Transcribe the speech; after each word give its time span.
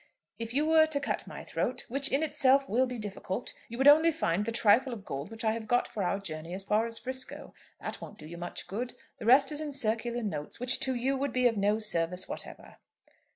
"If 0.39 0.55
you 0.55 0.65
were 0.65 0.87
to 0.87 0.99
cut 0.99 1.27
my 1.27 1.43
throat, 1.43 1.85
which 1.87 2.07
in 2.11 2.23
itself 2.23 2.67
will 2.67 2.87
be 2.87 2.97
difficult, 2.97 3.53
you 3.69 3.77
would 3.77 3.87
only 3.87 4.11
find 4.11 4.45
the 4.45 4.51
trifle 4.51 4.93
of 4.93 5.05
gold 5.05 5.29
which 5.29 5.45
I 5.45 5.51
have 5.51 5.67
got 5.67 5.87
for 5.87 6.01
our 6.01 6.17
journey 6.17 6.55
as 6.55 6.63
far 6.63 6.87
as 6.87 6.97
'Frisco. 6.97 7.53
That 7.79 8.01
won't 8.01 8.17
do 8.17 8.25
you 8.25 8.39
much 8.39 8.65
good. 8.65 8.95
The 9.19 9.27
rest 9.27 9.51
is 9.51 9.61
in 9.61 9.71
circular 9.71 10.23
notes, 10.23 10.59
which 10.59 10.79
to 10.79 10.95
you 10.95 11.15
would 11.17 11.33
be 11.33 11.45
of 11.45 11.55
no 11.55 11.77
service 11.77 12.27
whatever." 12.27 12.77